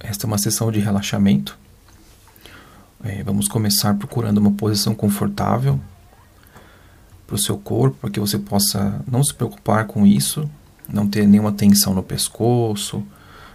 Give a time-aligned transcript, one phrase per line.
[0.00, 1.58] Esta é uma sessão de relaxamento.
[3.02, 5.78] É, vamos começar procurando uma posição confortável
[7.26, 10.48] para o seu corpo, para que você possa não se preocupar com isso,
[10.88, 13.04] não ter nenhuma tensão no pescoço,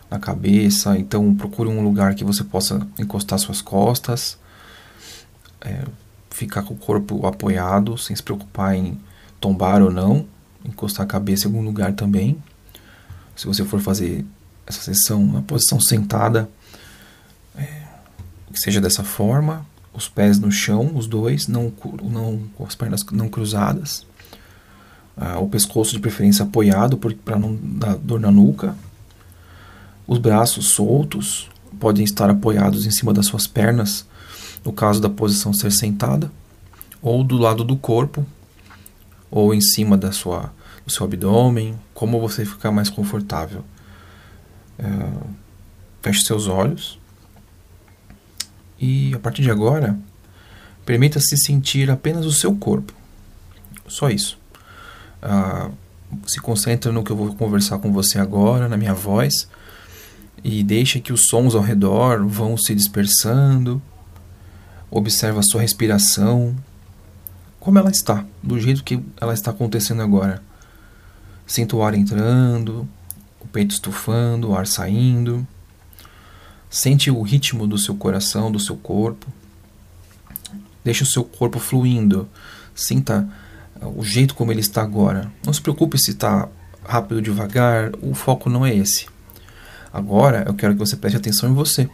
[0.09, 0.97] na cabeça.
[0.97, 4.37] Então, procure um lugar que você possa encostar suas costas,
[5.61, 5.83] é,
[6.29, 8.99] ficar com o corpo apoiado, sem se preocupar em
[9.39, 10.25] tombar ou não,
[10.63, 12.37] encostar a cabeça em algum lugar também.
[13.35, 14.25] Se você for fazer
[14.65, 16.49] essa sessão na posição sentada,
[17.55, 17.83] é,
[18.51, 21.71] que seja dessa forma, os pés no chão, os dois, não,
[22.03, 24.05] não com as pernas não cruzadas,
[25.15, 28.75] ah, o pescoço de preferência apoiado para não dar dor na nuca,
[30.07, 31.49] os braços soltos,
[31.79, 34.05] podem estar apoiados em cima das suas pernas,
[34.65, 36.31] no caso da posição ser sentada,
[37.01, 38.25] ou do lado do corpo,
[39.29, 40.53] ou em cima da sua,
[40.85, 43.63] do seu abdômen, como você ficar mais confortável.
[44.79, 44.83] É,
[46.01, 46.99] feche seus olhos
[48.79, 49.97] e a partir de agora,
[50.85, 52.93] permita-se sentir apenas o seu corpo.
[53.87, 54.37] Só isso.
[55.21, 55.69] Ah,
[56.27, 59.47] se concentre no que eu vou conversar com você agora, na minha voz,
[60.43, 63.81] e deixe que os sons ao redor vão se dispersando.
[64.91, 66.53] Observe a sua respiração,
[67.61, 70.43] como ela está, do jeito que ela está acontecendo agora.
[71.47, 72.85] Sinta o ar entrando,
[73.43, 75.45] o peito estufando, o ar saindo.
[76.69, 79.27] Sente o ritmo do seu coração, do seu corpo.
[80.83, 82.27] Deixe o seu corpo fluindo.
[82.75, 83.27] Sinta
[83.81, 85.31] o jeito como ele está agora.
[85.45, 86.47] Não se preocupe se está
[86.83, 89.07] rápido ou devagar, o foco não é esse.
[89.91, 91.89] Agora eu quero que você preste atenção em você.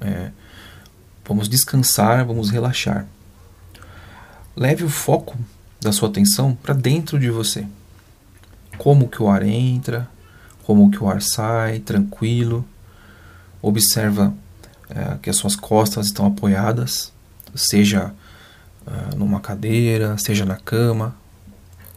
[0.00, 0.30] É,
[1.26, 3.06] vamos descansar, vamos relaxar.
[4.56, 5.38] Leve o foco
[5.80, 7.66] da sua atenção para dentro de você.
[8.76, 10.08] Como que o ar entra,
[10.70, 12.64] como que o ar sai, tranquilo.
[13.60, 14.32] Observa
[14.88, 17.12] é, que as suas costas estão apoiadas,
[17.56, 18.14] seja
[18.86, 21.12] é, numa cadeira, seja na cama,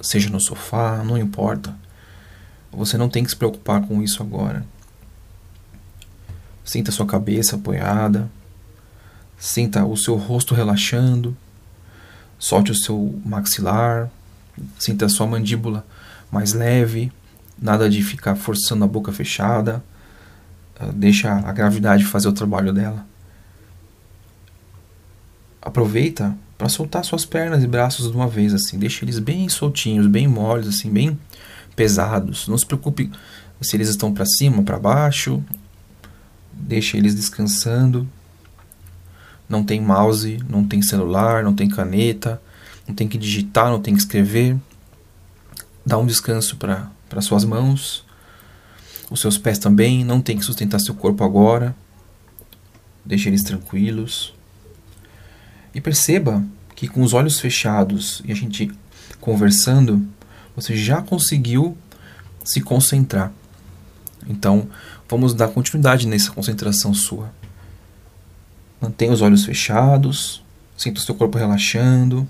[0.01, 1.75] seja no sofá, não importa.
[2.71, 4.65] Você não tem que se preocupar com isso agora.
[6.65, 8.27] Sinta sua cabeça apoiada,
[9.37, 11.37] sinta o seu rosto relaxando,
[12.39, 14.09] solte o seu maxilar,
[14.79, 15.85] sinta a sua mandíbula
[16.31, 17.11] mais leve,
[17.61, 19.83] nada de ficar forçando a boca fechada,
[20.79, 23.05] ah, deixa a gravidade fazer o trabalho dela.
[25.61, 30.07] Aproveita para soltar suas pernas e braços de uma vez assim, deixa eles bem soltinhos,
[30.07, 31.17] bem moles assim, bem
[31.75, 32.47] pesados.
[32.47, 33.11] Não se preocupe
[33.61, 35.43] se eles estão para cima, para baixo,
[36.51, 38.07] deixa eles descansando.
[39.47, 42.41] Não tem mouse, não tem celular, não tem caneta,
[42.87, 44.57] não tem que digitar, não tem que escrever.
[45.85, 46.89] Dá um descanso para
[47.21, 48.05] suas mãos.
[49.09, 51.75] Os seus pés também, não tem que sustentar seu corpo agora.
[53.05, 54.33] Deixe eles tranquilos.
[55.73, 56.43] E perceba
[56.75, 58.71] que com os olhos fechados e a gente
[59.19, 60.05] conversando,
[60.55, 61.77] você já conseguiu
[62.43, 63.31] se concentrar.
[64.27, 64.67] Então,
[65.09, 67.31] vamos dar continuidade nessa concentração sua.
[68.81, 70.43] Mantenha os olhos fechados,
[70.77, 72.27] sinta o seu corpo relaxando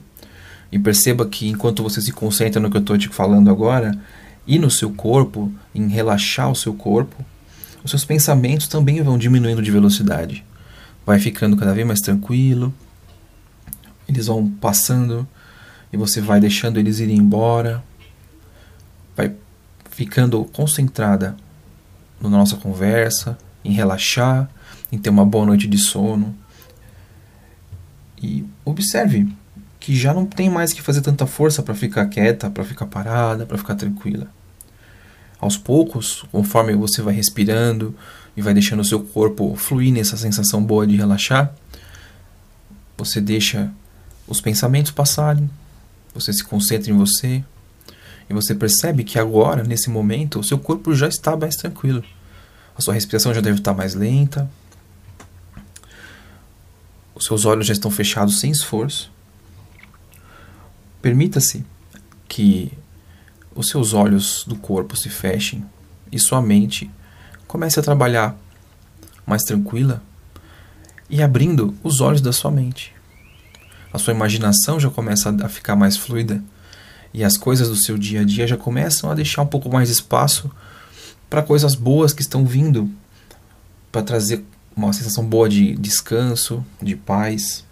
[0.71, 3.97] e perceba que enquanto você se concentra no que eu estou te falando agora
[4.45, 7.23] e no seu corpo, em relaxar o seu corpo,
[7.83, 10.43] os seus pensamentos também vão diminuindo de velocidade.
[11.05, 12.73] Vai ficando cada vez mais tranquilo,
[14.07, 15.27] eles vão passando
[15.91, 17.83] e você vai deixando eles irem embora,
[19.15, 19.33] vai
[19.89, 21.35] ficando concentrada
[22.19, 24.49] na nossa conversa, em relaxar,
[24.91, 26.35] em ter uma boa noite de sono.
[28.21, 29.27] E observe
[29.83, 33.45] que já não tem mais que fazer tanta força para ficar quieta, para ficar parada,
[33.45, 34.29] para ficar tranquila.
[35.41, 37.93] Aos poucos, conforme você vai respirando
[38.33, 41.53] e vai deixando o seu corpo fluir nessa sensação boa de relaxar,
[42.97, 43.69] você deixa
[44.25, 45.49] os pensamentos passarem,
[46.13, 47.43] você se concentra em você
[48.29, 52.05] e você percebe que agora, nesse momento, o seu corpo já está mais tranquilo.
[52.73, 54.49] A sua respiração já deve estar mais lenta.
[57.13, 59.11] Os seus olhos já estão fechados sem esforço.
[61.03, 61.65] Permita-se
[62.29, 62.71] que
[63.53, 65.65] os seus olhos do corpo se fechem
[66.09, 66.89] e sua mente
[67.45, 68.37] comece a trabalhar
[69.27, 70.01] mais tranquila
[71.09, 72.95] e abrindo os olhos da sua mente.
[73.91, 76.41] A sua imaginação já começa a ficar mais fluida
[77.13, 79.89] e as coisas do seu dia a dia já começam a deixar um pouco mais
[79.89, 80.49] espaço
[81.29, 82.89] para coisas boas que estão vindo
[83.91, 84.41] para trazer
[84.73, 87.65] uma sensação boa de descanso, de paz.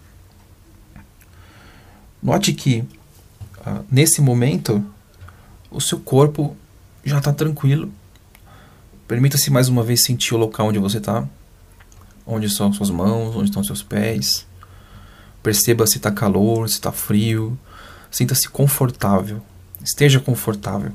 [2.22, 2.86] Note que
[3.92, 4.82] nesse momento
[5.70, 6.56] o seu corpo
[7.04, 7.92] já está tranquilo.
[9.06, 11.28] Permita-se mais uma vez sentir o local onde você está.
[12.26, 14.46] onde são suas mãos, onde estão seus pés.
[15.42, 17.58] Perceba se está calor, se está frio.
[18.10, 19.42] Sinta-se confortável.
[19.84, 20.92] Esteja confortável.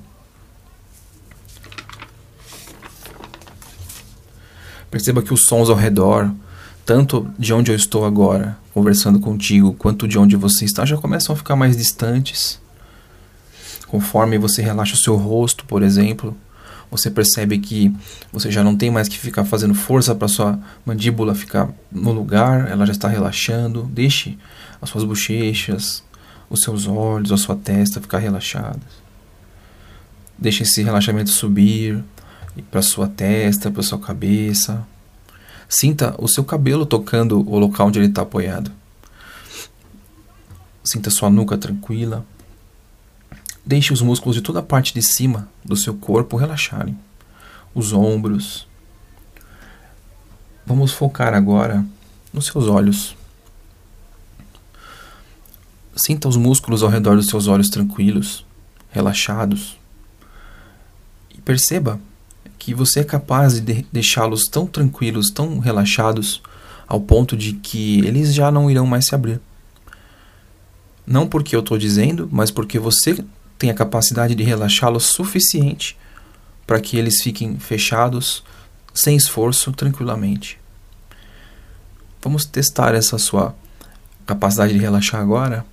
[4.89, 6.31] Perceba que os sons ao redor,
[6.85, 11.35] tanto de onde eu estou agora, conversando contigo, quanto de onde você está, já começam
[11.35, 12.59] a ficar mais distantes.
[13.87, 16.35] Conforme você relaxa o seu rosto, por exemplo,
[16.89, 17.93] você percebe que
[18.31, 22.69] você já não tem mais que ficar fazendo força para sua mandíbula ficar no lugar,
[22.69, 23.83] ela já está relaxando.
[23.83, 24.37] Deixe
[24.81, 26.03] as suas bochechas,
[26.49, 29.07] os seus olhos, a sua testa ficar relaxadas.
[30.37, 32.03] Deixe esse relaxamento subir
[32.69, 34.85] para sua testa, para sua cabeça.
[35.67, 38.71] Sinta o seu cabelo tocando o local onde ele está apoiado.
[40.83, 42.25] Sinta sua nuca tranquila.
[43.67, 46.97] Deixe os músculos de toda a parte de cima do seu corpo relaxarem.
[47.75, 48.65] Os ombros.
[50.65, 51.85] Vamos focar agora
[52.31, 53.13] nos seus olhos.
[55.97, 58.45] Sinta os músculos ao redor dos seus olhos tranquilos,
[58.89, 59.77] relaxados.
[61.35, 61.99] E perceba
[62.57, 66.41] que você é capaz de deixá-los tão tranquilos, tão relaxados,
[66.87, 69.41] ao ponto de que eles já não irão mais se abrir.
[71.05, 73.25] Não porque eu estou dizendo, mas porque você
[73.57, 75.97] tem a capacidade de relaxá-los suficiente
[76.65, 78.43] para que eles fiquem fechados,
[78.93, 80.59] sem esforço, tranquilamente.
[82.21, 83.55] Vamos testar essa sua
[84.25, 85.65] capacidade de relaxar agora.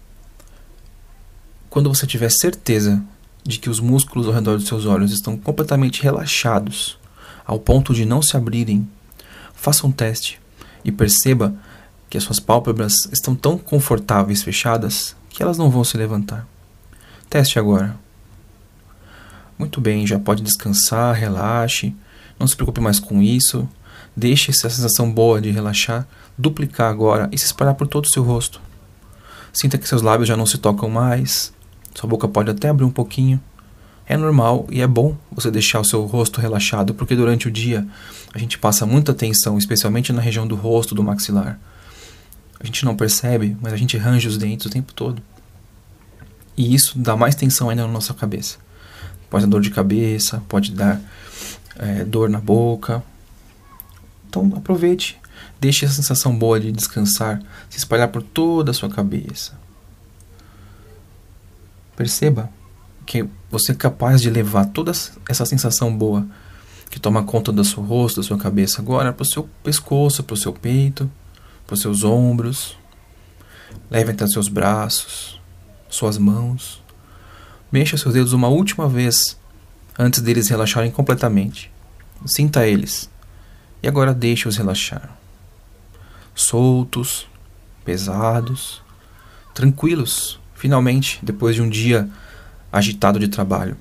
[1.68, 3.02] Quando você tiver certeza
[3.42, 6.96] de que os músculos ao redor dos seus olhos estão completamente relaxados,
[7.44, 8.88] ao ponto de não se abrirem,
[9.54, 10.40] faça um teste
[10.84, 11.54] e perceba
[12.08, 16.46] que as suas pálpebras estão tão confortáveis fechadas que elas não vão se levantar.
[17.34, 17.96] Teste agora.
[19.58, 21.92] Muito bem, já pode descansar, relaxe,
[22.38, 23.68] não se preocupe mais com isso.
[24.14, 26.06] Deixe essa sensação boa de relaxar
[26.38, 28.60] duplicar agora e se espalhar por todo o seu rosto.
[29.52, 31.52] Sinta que seus lábios já não se tocam mais,
[31.92, 33.42] sua boca pode até abrir um pouquinho.
[34.06, 37.84] É normal e é bom você deixar o seu rosto relaxado, porque durante o dia
[38.32, 41.58] a gente passa muita tensão, especialmente na região do rosto, do maxilar.
[42.60, 45.20] A gente não percebe, mas a gente range os dentes o tempo todo.
[46.56, 48.58] E isso dá mais tensão ainda na nossa cabeça.
[49.28, 51.00] Pode dar dor de cabeça, pode dar
[51.76, 53.02] é, dor na boca.
[54.28, 55.20] Então aproveite,
[55.60, 59.58] deixe a sensação boa de descansar se espalhar por toda a sua cabeça.
[61.96, 62.50] Perceba
[63.06, 64.92] que você é capaz de levar toda
[65.28, 66.26] essa sensação boa
[66.90, 70.34] que toma conta do seu rosto, da sua cabeça agora para o seu pescoço, para
[70.34, 71.10] o seu peito,
[71.66, 72.76] para os seus ombros.
[73.90, 75.40] Leve até seus braços,
[75.94, 76.82] suas mãos.
[77.70, 79.38] Mexa seus dedos uma última vez
[79.98, 81.70] antes deles relaxarem completamente.
[82.26, 83.10] Sinta eles.
[83.82, 85.10] E agora deixe-os relaxar.
[86.34, 87.26] Soltos,
[87.84, 88.82] pesados,
[89.54, 92.08] tranquilos finalmente, depois de um dia
[92.72, 93.76] agitado de trabalho.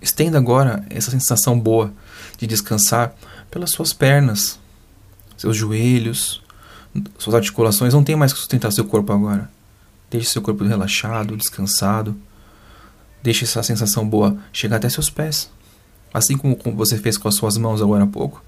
[0.00, 1.92] Estenda agora essa sensação boa
[2.38, 3.14] de descansar
[3.50, 4.58] pelas suas pernas,
[5.36, 6.40] seus joelhos,
[7.18, 7.92] suas articulações.
[7.92, 9.50] Não tem mais que sustentar seu corpo agora.
[10.10, 12.16] Deixe seu corpo relaxado, descansado.
[13.22, 15.50] Deixe essa sensação boa chegar até seus pés.
[16.12, 18.42] Assim como você fez com as suas mãos agora há pouco.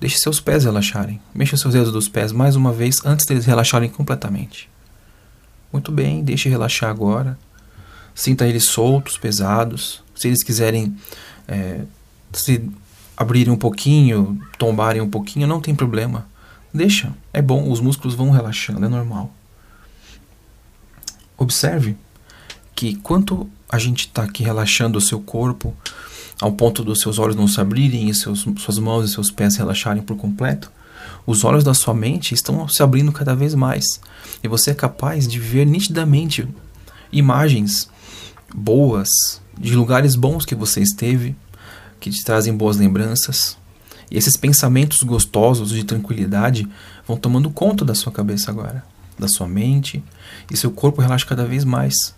[0.00, 1.20] Deixe seus pés relaxarem.
[1.34, 4.70] Mexa seus dedos dos pés mais uma vez antes deles relaxarem completamente.
[5.72, 7.38] Muito bem, deixe relaxar agora.
[8.14, 10.02] Sinta eles soltos, pesados.
[10.14, 10.96] Se eles quiserem
[11.48, 11.82] é,
[12.32, 12.70] se
[13.16, 16.26] abrirem um pouquinho, tombarem um pouquinho, não tem problema.
[16.72, 19.32] Deixa, é bom, os músculos vão relaxando, é normal.
[21.36, 21.96] Observe
[22.74, 25.74] que quanto a gente está aqui relaxando o seu corpo,
[26.40, 29.56] ao ponto dos seus olhos não se abrirem e seus, suas mãos e seus pés
[29.56, 30.70] relaxarem por completo,
[31.26, 34.00] os olhos da sua mente estão se abrindo cada vez mais
[34.42, 36.46] e você é capaz de ver nitidamente
[37.12, 37.88] imagens
[38.54, 39.08] boas
[39.58, 41.34] de lugares bons que você esteve,
[42.00, 43.56] que te trazem boas lembranças.
[44.10, 46.68] E esses pensamentos gostosos de tranquilidade
[47.06, 48.84] vão tomando conta da sua cabeça agora,
[49.18, 50.02] da sua mente,
[50.50, 52.14] e seu corpo relaxa cada vez mais.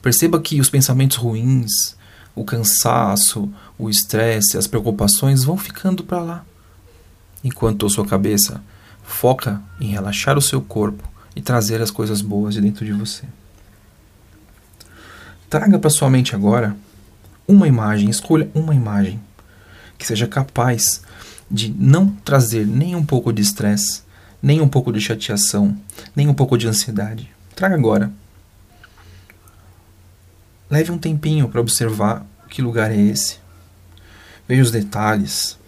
[0.00, 1.96] Perceba que os pensamentos ruins,
[2.34, 6.44] o cansaço, o estresse, as preocupações vão ficando para lá
[7.44, 8.62] enquanto a sua cabeça
[9.02, 13.24] foca em relaxar o seu corpo e trazer as coisas boas de dentro de você.
[15.50, 16.76] Traga para sua mente agora
[17.46, 19.20] uma imagem, escolha uma imagem
[19.98, 21.02] que seja capaz
[21.50, 24.02] de não trazer nem um pouco de estresse,
[24.42, 25.76] nem um pouco de chateação,
[26.14, 27.30] nem um pouco de ansiedade.
[27.54, 28.12] Traga agora.
[30.68, 33.38] Leve um tempinho para observar que lugar é esse.
[34.48, 35.58] Veja os detalhes,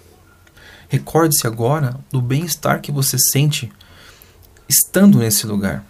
[0.95, 3.69] Recorde-se agora do bem-estar que você sente
[4.69, 5.85] estando nesse lugar.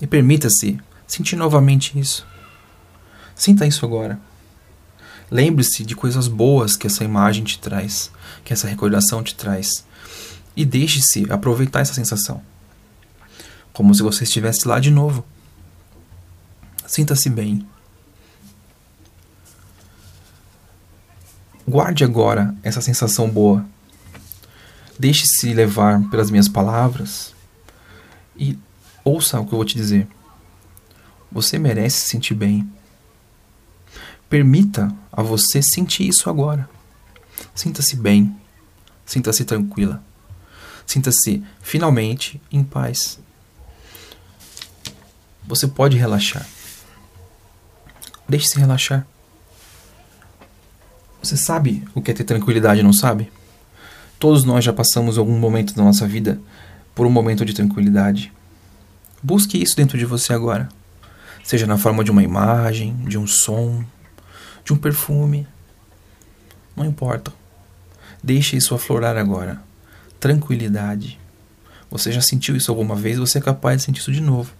[0.00, 2.26] E permita-se sentir novamente isso.
[3.34, 4.18] Sinta isso agora.
[5.30, 8.10] Lembre-se de coisas boas que essa imagem te traz,
[8.42, 9.84] que essa recordação te traz.
[10.56, 12.42] E deixe-se aproveitar essa sensação.
[13.72, 15.24] Como se você estivesse lá de novo.
[16.86, 17.66] Sinta-se bem.
[21.66, 23.64] Guarde agora essa sensação boa.
[24.98, 27.32] Deixe-se levar pelas minhas palavras
[28.36, 28.58] e
[29.04, 30.08] ouça o que eu vou te dizer.
[31.30, 32.68] Você merece se sentir bem.
[34.28, 36.68] Permita a você sentir isso agora.
[37.54, 38.36] Sinta-se bem.
[39.06, 40.02] Sinta-se tranquila.
[40.90, 43.20] Sinta-se finalmente em paz.
[45.46, 46.44] Você pode relaxar.
[48.28, 49.06] Deixe-se relaxar.
[51.22, 53.30] Você sabe o que é ter tranquilidade, não sabe?
[54.18, 56.40] Todos nós já passamos algum momento da nossa vida
[56.92, 58.32] por um momento de tranquilidade.
[59.22, 60.68] Busque isso dentro de você agora.
[61.44, 63.84] Seja na forma de uma imagem, de um som,
[64.64, 65.46] de um perfume.
[66.74, 67.32] Não importa.
[68.24, 69.69] Deixe isso aflorar agora.
[70.20, 71.18] Tranquilidade.
[71.90, 74.52] Você já sentiu isso alguma vez, você é capaz de sentir isso de novo.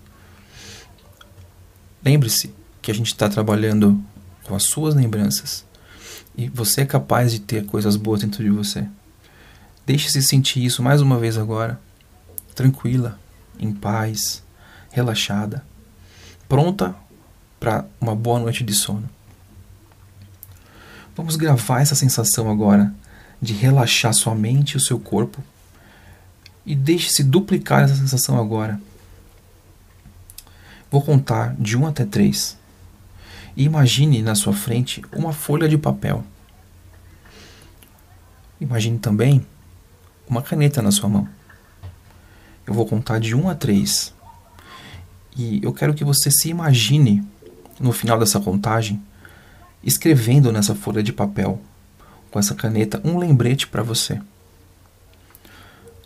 [2.02, 4.02] Lembre-se que a gente está trabalhando
[4.44, 5.64] com as suas lembranças.
[6.36, 8.88] E você é capaz de ter coisas boas dentro de você.
[9.86, 11.78] Deixe-se sentir isso mais uma vez agora.
[12.54, 13.18] Tranquila,
[13.58, 14.42] em paz,
[14.90, 15.64] relaxada,
[16.48, 16.96] pronta
[17.60, 19.08] para uma boa noite de sono.
[21.14, 22.94] Vamos gravar essa sensação agora
[23.40, 25.42] de relaxar sua mente e o seu corpo.
[26.66, 28.80] E deixe-se duplicar essa sensação agora.
[30.90, 32.58] Vou contar de 1 até 3.
[33.56, 36.24] E imagine na sua frente uma folha de papel.
[38.60, 39.44] Imagine também
[40.28, 41.28] uma caneta na sua mão.
[42.66, 44.14] Eu vou contar de 1 a 3.
[45.36, 47.24] E eu quero que você se imagine,
[47.78, 49.02] no final dessa contagem,
[49.82, 51.60] escrevendo nessa folha de papel,
[52.30, 54.20] com essa caneta, um lembrete para você.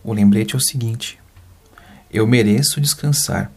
[0.03, 1.19] O lembrete é o seguinte:
[2.11, 3.51] eu mereço descansar.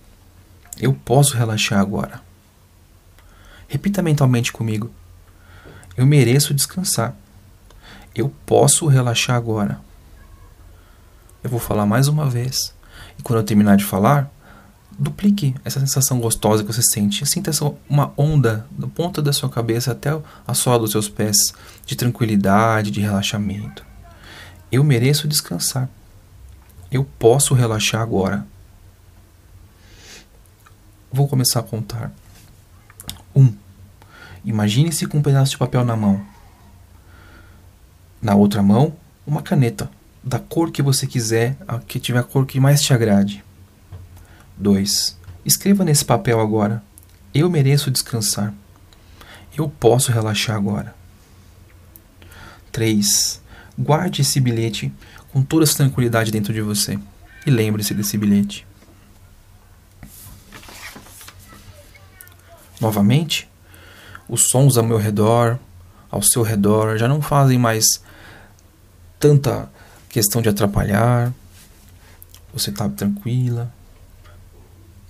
[0.80, 2.22] Eu posso relaxar agora.
[3.68, 4.90] Repita mentalmente comigo.
[5.96, 7.16] Eu mereço descansar.
[8.16, 9.80] Eu posso relaxar agora.
[11.44, 12.74] Eu vou falar mais uma vez.
[13.18, 14.32] E quando eu terminar de falar,
[14.98, 17.26] duplique essa sensação gostosa que você sente.
[17.26, 20.10] Sinta essa, uma onda da ponta da sua cabeça até
[20.46, 21.38] a sola dos seus pés
[21.86, 23.86] de tranquilidade, de relaxamento.
[24.72, 25.90] Eu mereço descansar.
[26.92, 28.46] Eu posso relaxar agora.
[31.12, 32.12] Vou começar a contar.
[33.36, 33.54] Um.
[34.44, 36.26] Imagine-se com um pedaço de papel na mão.
[38.22, 38.94] Na outra mão,
[39.26, 39.90] uma caneta,
[40.24, 41.56] da cor que você quiser,
[41.88, 43.44] que tiver a cor que mais te agrade.
[44.58, 45.18] 2.
[45.46, 46.84] Escreva nesse papel agora:
[47.34, 48.54] Eu mereço descansar.
[49.58, 50.96] Eu posso relaxar agora.
[52.72, 53.42] 3.
[53.78, 54.94] Guarde esse bilhete
[55.32, 57.00] com toda essa tranquilidade dentro de você.
[57.46, 58.68] E lembre-se desse bilhete.
[62.80, 63.50] Novamente,
[64.28, 65.58] os sons ao meu redor,
[66.12, 67.86] ao seu redor, já não fazem mais
[69.20, 69.72] tanta
[70.10, 71.34] questão de atrapalhar.
[72.54, 73.74] Você está tranquila.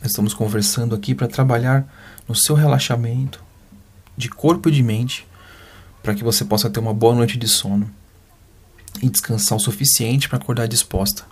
[0.01, 1.87] Estamos conversando aqui para trabalhar
[2.27, 3.43] no seu relaxamento
[4.15, 5.27] de corpo e de mente,
[6.01, 7.89] para que você possa ter uma boa noite de sono
[9.01, 11.25] e descansar o suficiente para acordar disposta.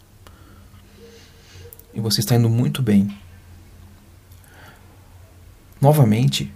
[1.93, 3.17] E você está indo muito bem.
[5.79, 6.51] Novamente,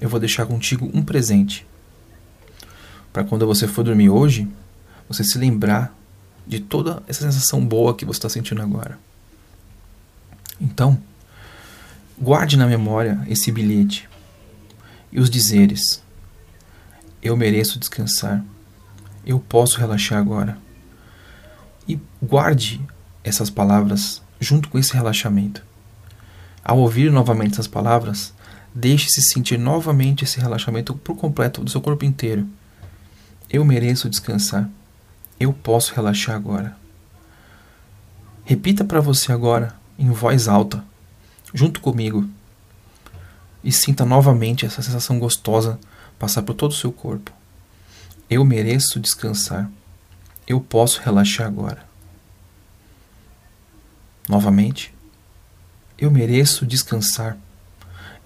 [0.00, 1.66] eu vou deixar contigo um presente.
[3.12, 4.48] Para quando você for dormir hoje,
[5.08, 5.96] você se lembrar
[6.46, 8.98] de toda essa sensação boa que você está sentindo agora.
[10.60, 11.00] Então,
[12.20, 14.08] guarde na memória esse bilhete
[15.12, 16.02] e os dizeres:
[17.22, 18.44] Eu mereço descansar.
[19.24, 20.58] Eu posso relaxar agora.
[21.86, 22.80] E guarde
[23.22, 25.62] essas palavras junto com esse relaxamento.
[26.64, 28.32] Ao ouvir novamente essas palavras,
[28.74, 32.46] Deixe-se sentir novamente esse relaxamento por completo do seu corpo inteiro.
[33.50, 34.68] Eu mereço descansar.
[35.40, 36.76] Eu posso relaxar agora.
[38.44, 40.84] Repita para você agora, em voz alta,
[41.52, 42.28] junto comigo,
[43.62, 45.78] e sinta novamente essa sensação gostosa
[46.18, 47.32] passar por todo o seu corpo.
[48.30, 49.70] Eu mereço descansar.
[50.46, 51.86] Eu posso relaxar agora.
[54.28, 54.94] Novamente.
[55.98, 57.36] Eu mereço descansar.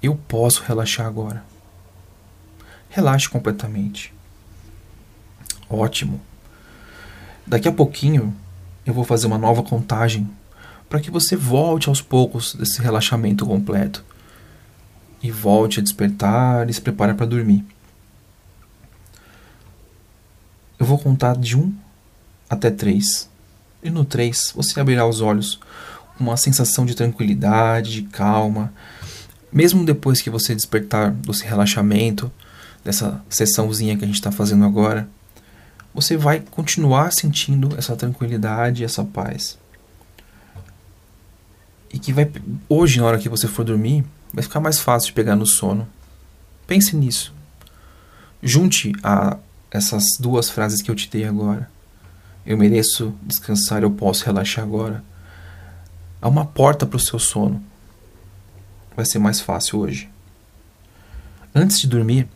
[0.03, 1.45] Eu posso relaxar agora.
[2.91, 4.13] Relaxe completamente.
[5.69, 6.21] Ótimo.
[7.47, 8.35] Daqui a pouquinho
[8.85, 10.29] eu vou fazer uma nova contagem
[10.93, 14.05] para que você volte aos poucos desse relaxamento completo
[15.23, 17.65] e volte a despertar e se prepare para dormir.
[20.79, 21.75] Eu vou contar de 1
[22.51, 23.27] até 3.
[23.83, 25.59] E no 3 você abrirá os olhos
[26.19, 28.71] com uma sensação de tranquilidade, de calma.
[29.51, 32.31] Mesmo depois que você despertar desse relaxamento,
[32.85, 35.09] dessa sessãozinha que a gente está fazendo agora,
[35.95, 39.62] você vai continuar sentindo essa tranquilidade, essa paz.
[41.93, 42.31] E que vai
[42.69, 45.87] hoje, na hora que você for dormir, vai ficar mais fácil de pegar no sono.
[46.67, 47.35] Pense nisso.
[48.43, 49.37] Junte a
[49.71, 51.71] essas duas frases que eu te dei agora.
[52.45, 55.05] Eu mereço descansar, eu posso relaxar agora.
[56.21, 57.63] Há uma porta para o seu sono.
[58.97, 60.11] Vai ser mais fácil hoje.
[61.55, 62.29] Antes de dormir,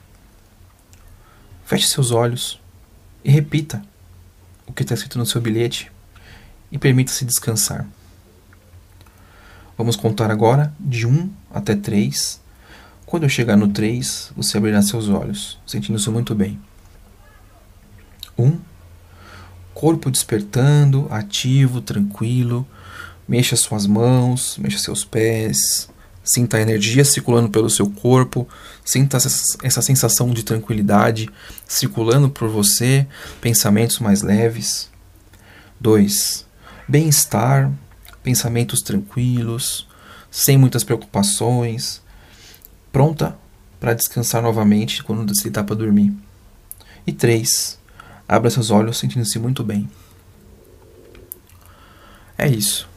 [1.64, 2.60] feche seus olhos
[3.24, 3.82] e repita
[4.66, 5.90] o que está escrito no seu bilhete
[6.70, 7.86] e permita-se descansar.
[9.76, 12.40] Vamos contar agora de 1 até 3.
[13.04, 16.58] Quando eu chegar no 3, você abrirá seus olhos, sentindo-se muito bem.
[18.38, 18.58] 1.
[19.74, 22.66] Corpo despertando, ativo, tranquilo.
[23.28, 25.88] Mexa suas mãos, mexa seus pés.
[26.24, 28.48] Sinta a energia circulando pelo seu corpo.
[28.84, 31.28] Sinta essa sensação de tranquilidade
[31.68, 33.06] circulando por você.
[33.40, 34.90] Pensamentos mais leves.
[35.80, 36.44] 2.
[36.88, 37.70] Bem-estar,
[38.26, 39.86] pensamentos tranquilos,
[40.32, 42.02] sem muitas preocupações,
[42.90, 43.38] pronta
[43.78, 46.12] para descansar novamente quando dá para dormir.
[47.06, 47.78] E três,
[48.26, 49.88] abra seus olhos sentindo-se muito bem.
[52.36, 52.88] É isso.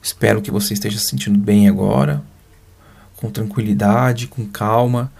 [0.00, 2.22] Espero que você esteja se sentindo bem agora,
[3.16, 5.12] com tranquilidade, com calma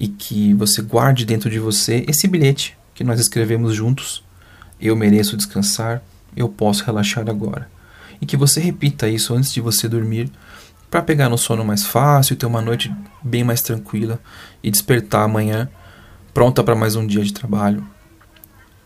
[0.00, 4.24] e que você guarde dentro de você esse bilhete que nós escrevemos juntos.
[4.80, 6.02] Eu mereço descansar,
[6.34, 7.75] eu posso relaxar agora
[8.20, 10.30] e que você repita isso antes de você dormir
[10.90, 14.20] para pegar no sono mais fácil, ter uma noite bem mais tranquila
[14.62, 15.68] e despertar amanhã
[16.32, 17.86] pronta para mais um dia de trabalho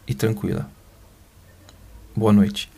[0.07, 0.70] e tranquila.
[2.14, 2.69] Boa noite.